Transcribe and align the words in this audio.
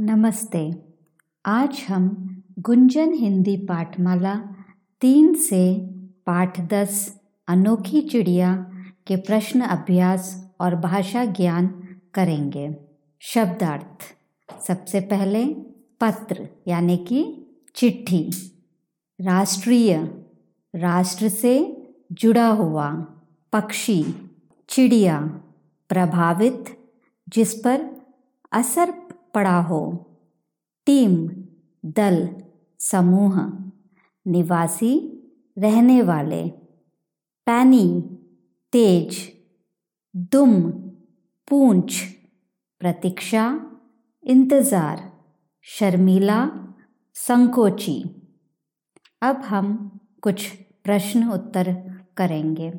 नमस्ते। 0.00 0.82
आज 1.46 1.84
हम 1.88 2.06
गुंजन 2.58 3.12
हिंदी 3.12 3.56
पाठमाला 3.56 4.34
तीन 5.00 5.34
से 5.34 5.90
पाठ 6.26 6.60
दस 6.60 7.20
अनोखी 7.48 8.00
चिड़िया 8.00 8.56
के 9.06 9.16
प्रश्न 9.16 9.60
अभ्यास 9.60 10.52
और 10.60 10.74
भाषा 10.74 11.24
ज्ञान 11.24 11.66
करेंगे। 12.14 12.76
शब्दार्थ। 13.20 14.16
सबसे 14.62 15.00
पहले 15.00 15.44
पत्र, 16.00 16.48
यानी 16.68 16.96
कि 16.96 17.46
चिट्ठी। 17.74 18.30
राष्ट्रीय। 19.20 19.96
राष्ट्र 20.76 21.28
से 21.28 21.82
जुड़ा 22.12 22.48
हुआ 22.48 22.90
पक्षी। 23.52 24.04
चिड़िया। 24.68 25.20
प्रभावित, 25.88 26.64
जिस 27.28 27.54
पर 27.54 28.02
असर 28.52 29.11
पड़ा 29.34 29.60
हो। 29.60 29.82
टीम, 30.86 31.28
दल, 31.84 32.28
समूह, 32.78 33.62
निवासी, 34.26 35.18
रहने 35.58 36.02
वाले। 36.02 36.48
पैनी, 37.46 38.18
तेज। 38.72 39.32
दुम, 40.16 40.70
पूंछ। 41.48 42.02
प्रतीक्षा, 42.80 43.70
इंतज़ार। 44.24 45.12
शर्मीला, 45.62 46.50
संकोची। 47.14 48.04
अब 49.22 49.36
हम 49.36 49.98
कुछ 50.22 50.46
प्रश्न 50.84 51.30
उत्तर 51.30 51.72
करेंगे। 52.16 52.70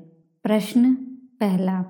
प्रश्न 0.43 0.93
पहला, 1.39 1.85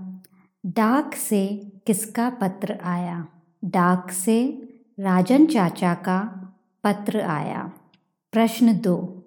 डाक 0.66 1.16
से 1.16 1.72
किसका 1.88 2.30
पत्र 2.30 2.78
आया? 2.84 3.28
डाक 3.66 4.12
से 4.12 4.70
राजन 5.00 5.46
चाचा 5.46 5.94
का 5.94 6.20
पत्र 6.84 7.22
आया। 7.22 7.72
प्रश्न 8.32 8.78
दो, 8.78 9.24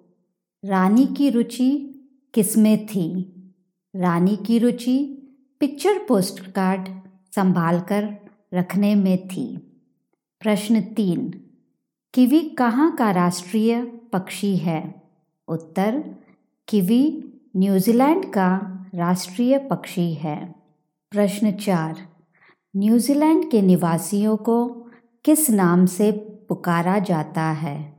रानी 0.65 1.05
की 1.05 1.29
रुचि 1.29 1.93
किसमें 2.33 2.85
थी? 2.85 3.33
रानी 3.95 4.35
की 4.35 4.59
रुचि 4.59 5.23
पिक्चर 5.59 6.05
पोस्ट 6.07 6.51
कार्ड 6.51 6.89
संभाल 7.35 7.79
कर 7.79 8.17
रखने 8.53 8.95
में 8.95 9.27
थी। 9.27 9.57
प्रश्न 10.41 10.81
तीन, 10.81 11.41
किवी 12.13 12.41
कहाँ 12.41 12.95
का 12.95 13.11
राष्ट्रीय 13.11 13.81
पक्षी 14.13 14.57
है? 14.57 15.01
उत्तर, 15.47 16.15
किवी 16.67 17.23
न्यूजीलैंड 17.55 18.25
का 18.25 18.77
राष्ट्रीय 18.95 19.57
पक्षी 19.57 20.13
है। 20.13 20.55
प्रश्न 21.11 21.51
चार 21.51 22.16
न्यूजीलैंड 22.75 23.51
के 23.51 23.61
निवासियों 23.61 24.37
को 24.37 24.67
किस 25.25 25.49
नाम 25.49 25.85
से 25.85 26.11
पुकारा 26.49 26.99
जाता 26.99 27.43
है? 27.43 27.93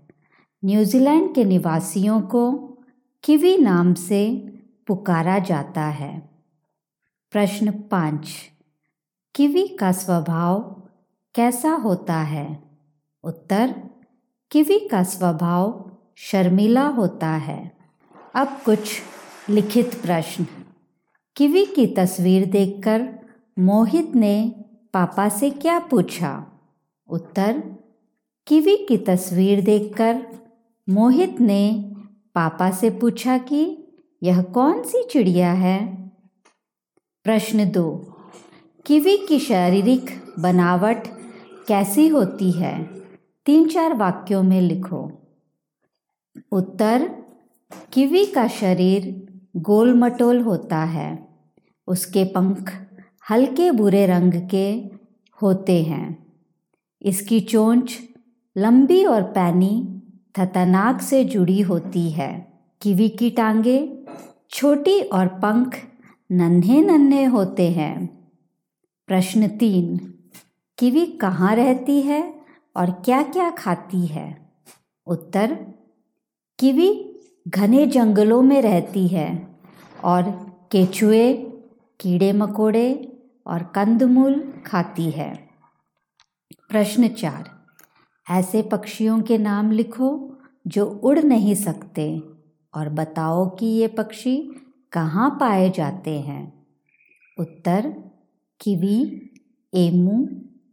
न्यूजीलैंड 0.65 1.35
के 1.35 1.45
निवासियों 1.45 2.21
को 2.21 2.53
किवी 3.25 3.57
नाम 3.57 3.95
से 3.95 4.53
पुकारा 4.87 5.39
जाता 5.39 5.85
है? 5.85 6.31
प्रश्न 7.31 7.71
पाँच। 7.71 8.29
किवी 9.35 9.69
का 9.69 9.93
स्वभाव 9.93 10.83
कैसा 11.35 11.71
होता 11.71 12.17
है? 12.17 12.63
उत्तर, 13.25 13.75
किवी 14.51 14.89
का 14.89 15.03
स्वभाव 15.03 15.91
शर्मिला 16.17 16.87
होता 16.87 17.29
है। 17.29 17.77
अब 18.35 18.61
कुछ 18.65 19.01
लिखित 19.51 19.95
प्रश्न। 19.95 20.47
किवी 21.37 21.65
की 21.65 21.87
तस्वीर 21.87 22.47
देखकर 22.47 23.28
मोहित 23.59 24.15
ने 24.15 24.65
पापा 24.95 25.29
से 25.29 25.51
क्या 25.51 25.79
पूछा? 25.79 26.47
उत्तर, 27.09 27.63
किवी 28.47 28.77
की 28.77 28.97
तस्वीर 28.97 29.61
देखकर 29.65 30.27
मोहित 30.89 31.41
ने 31.41 31.93
पापा 32.35 32.71
से 32.71 32.91
पूछा 32.91 33.39
कि 33.39 33.79
यह 34.23 34.43
कौन 34.43 34.83
सी 34.83 35.05
चिड़िया 35.11 35.53
है? 35.53 36.11
प्रश्न 37.25 37.71
दो, 37.71 38.15
किवी 38.87 39.17
की 39.17 39.39
शारीरिक 39.39 40.11
बनावट 40.39 41.07
कैसी 41.69 42.09
होती 42.09 42.51
है? 42.51 42.85
तीन 43.47 43.69
चार 43.69 43.95
वाक्यों 43.95 44.43
में 44.43 44.61
लिखो। 44.61 45.13
उत्तर, 46.53 47.09
किवी 47.93 48.27
का 48.27 48.49
शरीर 48.49 49.29
गोल 49.57 49.95
मटोल 49.95 50.41
होता 50.41 50.79
है, 50.79 51.29
उसके 51.87 52.25
पंख 52.25 52.88
हल्के 53.31 53.71
बुरे 53.71 54.07
रंग 54.07 54.49
के 54.51 54.73
होते 55.43 55.83
हैं। 55.83 56.27
इसकी 57.03 57.41
चोंच 57.41 57.99
लंबी 58.57 59.05
और 59.05 59.23
पैनी 59.23 60.03
तथा 60.39 60.99
से 60.99 61.25
जुड़ी 61.25 61.61
होती 61.61 62.11
है। 62.11 62.53
किवी 62.83 63.09
की 63.09 63.31
टांगे 63.31 63.99
छोटी 64.51 65.01
और 65.01 65.27
पंख 65.27 65.79
नन्हे 66.33 66.81
नन्हे 66.81 67.25
होते 67.25 67.71
हैं। 67.71 68.29
प्रश्न 69.07 69.49
तीन, 69.49 70.15
किवी 70.79 71.07
कहाँ 71.07 71.55
रहती 71.57 72.01
है 72.03 72.35
और 72.77 72.91
क्या 72.91 73.23
क्या 73.23 73.51
खाती 73.51 74.07
है? 74.07 74.51
उत्तर, 75.07 75.67
किवी 76.59 77.21
घने 77.49 77.87
जंगलों 77.87 78.43
में 78.43 78.63
रहती 78.63 79.09
है 79.09 79.49
और 80.05 80.23
केचुए 80.73 81.33
कीड़े 82.01 82.33
मकोड़े 82.33 83.15
और 83.49 83.63
कंदमूल 83.63 84.63
खाती 84.67 85.11
है। 85.11 85.49
प्रश्न 86.71 87.09
चार, 87.09 87.67
ऐसे 88.31 88.63
पक्षियों 88.63 89.23
के 89.23 89.39
नाम 89.39 89.71
लिखो 89.71 90.39
जो 90.67 90.87
उड़ 90.87 91.19
नहीं 91.19 91.55
सकते 91.55 92.23
और 92.75 92.89
बताओ 92.89 93.49
कि 93.51 93.67
ये 93.67 93.89
पक्षी 93.89 94.37
कहाँ 94.93 95.31
पाए 95.41 95.71
जाते 95.71 96.21
हैं। 96.21 96.67
उत्तर, 97.39 98.05
किवी, 98.61 99.31
एमू 99.75 100.29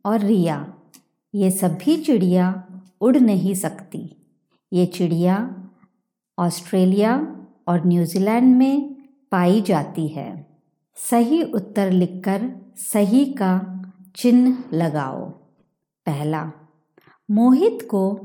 और 0.05 0.19
रिया। 0.19 0.73
ये 1.35 1.51
सभी 1.51 1.97
चिड़िया 1.97 2.67
उड़ 3.01 3.17
नहीं 3.17 3.53
सकती। 3.53 4.15
ये 4.73 4.85
चिड़िया 4.85 5.63
ऑस्ट्रेलिया 6.39 7.37
और 7.67 7.87
न्यूजीलैंड 7.87 8.55
में 8.55 8.93
पाई 9.31 9.61
जाती 9.61 10.07
है। 10.07 10.54
सही 10.95 11.43
उत्तर 11.43 11.91
लिखकर 11.91 12.51
सही 12.77 13.25
का 13.25 13.81
चिन्ह 14.15 14.63
लगाओ। 14.73 15.29
पहला, 16.05 16.51
मोहित 17.31 17.87
को 17.91 18.15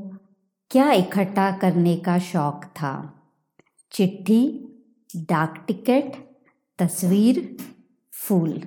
क्या 0.71 0.91
इकट्ठा 0.91 1.51
करने 1.51 1.97
का 1.97 2.19
शौक 2.19 2.63
था? 2.63 3.23
चिट्ठी, 3.91 4.67
डाक 5.15 5.65
टिकट, 5.67 6.35
तस्वीर, 6.79 7.57
फूल। 8.13 8.63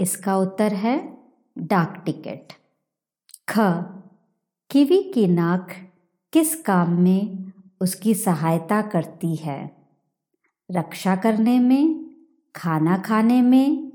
इसका 0.00 0.36
उत्तर 0.36 0.72
है 0.72 1.18
डाक 1.58 2.02
टिकट। 2.06 2.52
ख, 3.48 3.58
किवी 4.70 5.02
की 5.02 5.26
नाक 5.26 5.92
किस 6.32 6.62
काम 6.62 7.02
में 7.02 7.52
उसकी 7.80 8.14
सहायता 8.14 8.82
करती 8.82 9.36
है? 9.36 9.76
रक्षा 10.70 11.16
करने 11.16 11.58
में 11.58 11.97
खाना 12.58 12.98
खाने 12.98 13.42
में, 13.42 13.92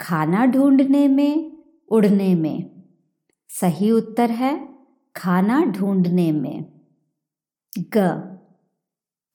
खाना 0.00 0.46
ढूँढने 0.46 1.08
में, 1.08 1.52
उड़ने 1.88 2.34
में। 2.34 2.82
सही 3.48 3.90
उत्तर 3.90 4.30
है, 4.30 4.68
खाना 5.16 5.64
ढूँढने 5.64 6.32
में। 6.32 6.64
ग। 7.78 7.96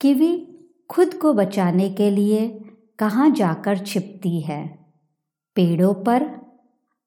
किवी 0.00 0.58
खुद 0.90 1.14
को 1.14 1.32
बचाने 1.32 1.90
के 1.90 2.10
लिए 2.10 2.64
कहाँ 2.98 3.30
जाकर 3.30 3.78
छिपती 3.78 4.40
है? 4.40 4.86
पेड़ों 5.54 5.94
पर, 5.94 6.30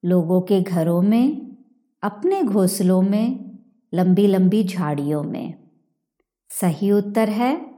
लोगों 0.06 0.42
के 0.42 0.62
घरों 0.62 1.02
में, 1.02 1.58
अपने 2.04 2.44
घोंसलों 2.44 3.02
में 3.02 3.60
लंबी 3.94 4.28
लंबी 4.28 4.64
झाड़ियों 4.64 5.24
में। 5.24 5.54
सही 6.50 6.92
उत्तर 6.92 7.30
है 7.30 7.76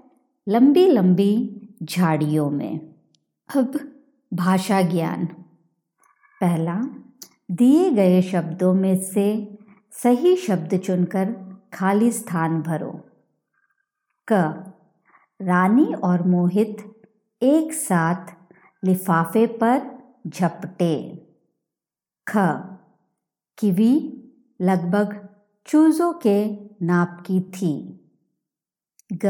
लंबी 0.48 0.88
लंबी 0.88 1.62
झाड़ियों 1.84 2.50
में। 2.50 2.91
अब 3.56 4.02
भाषा 4.34 4.82
ज्ञान। 4.82 5.26
पहला, 6.42 6.82
दिए 7.52 7.92
गए 7.92 8.22
शब्दों 8.22 8.74
में 8.74 9.04
से 9.04 9.58
सही 9.92 10.36
शब्द 10.36 10.78
चुनकर 10.78 11.36
खाली 11.74 12.12
स्थान 12.12 12.62
भरो। 12.62 13.10
क, 14.32 14.32
रानी 15.42 15.94
और 15.94 16.28
मोहित 16.28 17.02
एक 17.42 17.74
साथ 17.74 18.26
लिफाफे 18.86 19.48
पर 19.48 19.82
झपटे। 20.28 21.28
ख, 22.28 22.38
किवी 23.58 24.24
लगभग 24.62 25.30
चूजों 25.66 26.14
के 26.14 26.70
नाप 26.86 27.24
की 27.28 27.42
थी। 27.42 28.00
ग, 29.14 29.26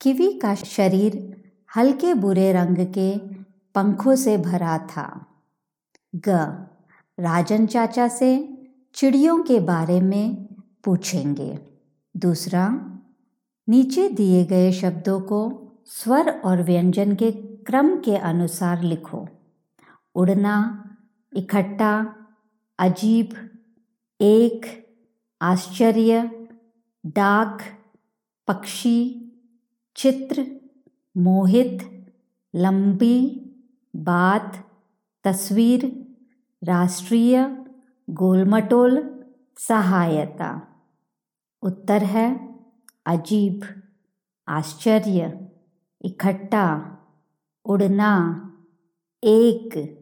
किवी 0.00 0.38
का 0.38 0.54
शरीर 0.54 1.43
हल्के 1.76 2.14
बुरे 2.14 2.52
रंग 2.52 2.76
के 2.76 3.18
पंखों 3.74 4.16
से 4.16 4.38
भरा 4.38 4.78
था। 4.78 5.26
ग. 6.14 6.28
राजन 7.20 7.66
चाचा 7.66 8.08
से 8.08 8.58
चिड़ियों 8.94 9.42
के 9.42 9.60
बारे 9.60 10.00
में 10.00 10.46
पूछेंगे। 10.84 11.58
दूसरा, 12.16 12.68
नीचे 13.68 14.08
दिए 14.08 14.44
गए 14.44 14.72
शब्दों 14.72 15.20
को 15.20 15.68
स्वर 15.86 16.40
और 16.44 16.62
व्यंजन 16.62 17.14
के 17.14 17.30
क्रम 17.32 18.00
के 18.00 18.16
अनुसार 18.16 18.82
लिखो। 18.82 19.28
उड़ना, 20.14 20.84
इकट्ठा, 21.36 22.16
अजीब, 22.78 23.50
एक, 24.20 24.86
आश्चर्य, 25.42 26.48
डाक, 27.06 27.58
पक्षी, 28.48 29.32
चित्र 29.96 30.63
मोहित, 31.16 32.06
लंबी, 32.54 33.40
बात, 33.96 34.70
तस्वीर, 35.24 36.06
राष्ट्रीय, 36.64 37.64
गोलमटोल, 38.10 39.24
सहायता। 39.58 40.68
उत्तर 41.62 42.02
है, 42.02 42.54
अजीब, 43.06 43.82
आश्चर्य, 44.48 45.48
इकट्ठा, 46.02 46.98
उड़ना, 47.64 48.40
एक, 49.24 49.98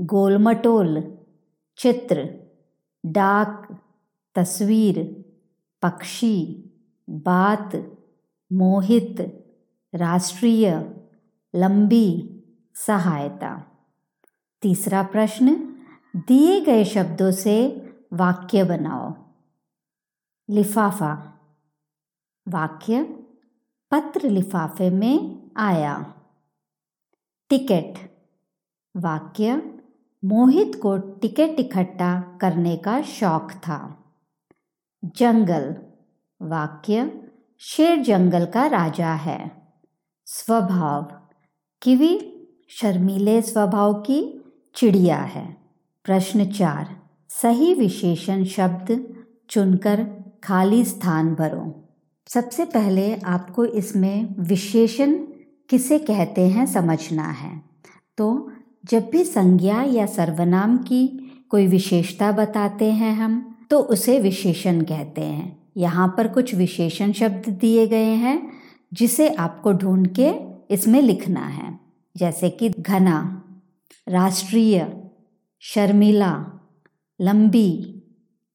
गोलमटोल, 0.00 1.18
चित्र, 1.78 2.34
डाक, 3.06 3.80
तस्वीर, 4.34 5.24
पक्षी, 5.82 6.64
बात, 7.10 7.96
मोहित। 8.52 9.41
राष्ट्रीय 9.94 10.94
लंबी 11.54 12.38
सहायता। 12.74 13.64
तीसरा 14.62 15.02
प्रश्न, 15.02 15.76
दिए 16.16 16.60
गए 16.60 16.84
शब्दों 16.84 17.32
से 17.32 17.68
वाक्य 18.12 18.64
बनाओ। 18.64 19.14
लिफाफा। 20.50 21.38
वाक्य, 22.48 23.02
पत्र 23.90 24.28
लिफाफे 24.28 24.90
में 24.90 25.50
आया। 25.56 26.14
टिकट। 27.48 28.10
वाक्य, 28.96 29.78
मोहित 30.24 30.72
को 30.82 30.98
टिकट 30.98 31.60
इकट्ठा 31.60 32.38
करने 32.40 32.76
का 32.76 33.02
शौक 33.02 33.50
था। 33.50 34.04
जंगल। 35.04 35.76
वाक्य, 36.42 37.28
शेर 37.58 38.02
जंगल 38.02 38.46
का 38.46 38.66
राजा 38.66 39.14
है। 39.14 39.61
स्वभाव, 40.34 41.02
किवी 41.82 42.18
शर्मीले 42.70 43.42
स्वभाव 43.42 43.94
की 43.94 44.44
चिड़िया 44.74 45.16
है। 45.16 45.56
प्रश्न 46.04 46.44
चार, 46.44 46.96
सही 47.28 47.74
विशेषण 47.74 48.44
शब्द 48.44 49.14
चुनकर 49.50 50.06
खाली 50.44 50.84
स्थान 50.84 51.34
भरो। 51.34 51.90
सबसे 52.26 52.64
पहले 52.64 53.14
आपको 53.16 53.64
इसमें 53.64 54.34
विशेषण 54.38 55.14
किसे 55.70 55.98
कहते 55.98 56.48
हैं 56.48 56.66
समझना 56.66 57.26
है। 57.30 57.62
तो 58.18 58.52
जब 58.84 59.10
भी 59.10 59.24
संज्ञा 59.24 59.82
या 59.82 60.06
सर्वनाम 60.06 60.78
की 60.78 61.06
कोई 61.50 61.66
विशेषता 61.66 62.32
बताते 62.32 62.92
हैं 62.92 63.14
हम 63.14 63.58
तो 63.70 63.78
उसे 63.78 64.18
विशेषण 64.20 64.82
कहते 64.82 65.20
हैं। 65.20 65.70
यहाँ 65.76 66.14
पर 66.16 66.28
कुछ 66.28 66.54
विशेषण 66.54 67.12
शब्द 67.12 67.48
दिए 67.48 67.86
गए 67.86 68.14
हैं। 68.16 68.62
जिसे 68.92 69.28
आपको 69.28 69.72
ढूंढ 69.72 70.06
के 70.20 70.34
इसमें 70.74 71.02
लिखना 71.02 71.40
है। 71.40 71.80
जैसे 72.16 72.50
कि 72.50 72.68
घना, 72.68 73.44
राष्ट्रीय, 74.08 75.04
शर्मिला, 75.60 76.60
लंबी, 77.20 78.02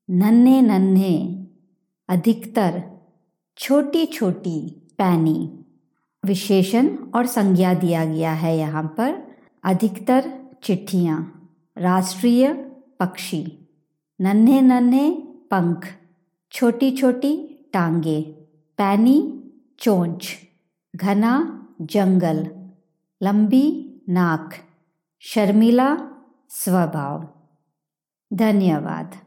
नन्हे 0.09 0.61
नन्हे, 0.61 1.45
अधिकतर 2.09 2.83
छोटी 3.57 4.05
छोटी 4.05 4.69
पैनी। 4.97 5.65
विशेषण 6.25 6.97
और 6.97 7.25
संज्ञा 7.25 7.73
दिया 7.73 8.05
गया 8.05 8.33
है 8.33 8.57
यहाँ 8.57 8.83
पर। 8.83 9.37
अधिकतर, 9.63 10.39
चिट्ठियाँ, 10.63 11.49
राष्ट्रीय, 11.77 12.53
पक्षी। 12.99 13.57
नन्हे 14.21 14.61
नन्हे, 14.61 15.11
पंख। 15.51 15.87
छोटी 16.51 16.91
छोटी 16.91 17.65
टांगे। 17.73 18.21
पैनी 18.77 19.33
चोंच 19.79 20.27
घना 20.95 21.31
जंगल 21.81 22.43
लंबी 23.21 23.65
नाक 24.07 24.55
शर्मिला 25.19 25.95
स्वभाव। 26.49 27.23
धन्यवाद। 28.33 29.15